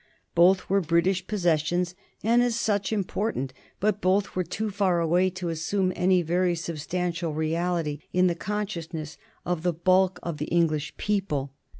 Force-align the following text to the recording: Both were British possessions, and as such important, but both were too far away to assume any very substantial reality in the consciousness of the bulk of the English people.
Both 0.33 0.67
were 0.67 0.81
British 0.81 1.27
possessions, 1.27 1.93
and 2.23 2.41
as 2.41 2.59
such 2.59 2.91
important, 2.91 3.53
but 3.79 4.01
both 4.01 4.35
were 4.35 4.43
too 4.43 4.71
far 4.71 4.99
away 4.99 5.29
to 5.29 5.49
assume 5.49 5.93
any 5.95 6.23
very 6.23 6.55
substantial 6.55 7.35
reality 7.35 7.99
in 8.11 8.25
the 8.25 8.33
consciousness 8.33 9.19
of 9.45 9.61
the 9.61 9.73
bulk 9.73 10.19
of 10.23 10.37
the 10.39 10.45
English 10.47 10.97
people. 10.97 11.53